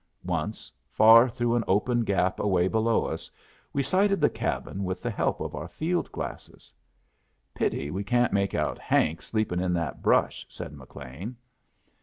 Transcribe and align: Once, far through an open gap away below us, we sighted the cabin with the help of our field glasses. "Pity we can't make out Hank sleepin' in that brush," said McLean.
Once, 0.25 0.71
far 0.89 1.29
through 1.29 1.53
an 1.53 1.63
open 1.67 2.03
gap 2.03 2.39
away 2.39 2.67
below 2.67 3.05
us, 3.05 3.29
we 3.71 3.83
sighted 3.83 4.19
the 4.19 4.31
cabin 4.31 4.83
with 4.83 4.99
the 5.03 5.11
help 5.11 5.39
of 5.39 5.53
our 5.53 5.67
field 5.67 6.11
glasses. 6.11 6.73
"Pity 7.53 7.91
we 7.91 8.03
can't 8.03 8.33
make 8.33 8.55
out 8.55 8.79
Hank 8.79 9.21
sleepin' 9.21 9.59
in 9.59 9.73
that 9.73 10.01
brush," 10.01 10.43
said 10.49 10.73
McLean. 10.73 11.35